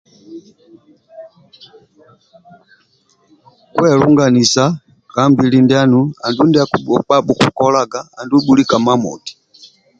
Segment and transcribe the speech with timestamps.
[3.73, 4.65] Kwelungisania
[5.13, 6.65] ka mbili ndianu alibe ndio
[7.25, 9.33] bhukukolaga andulu bhulike imamoti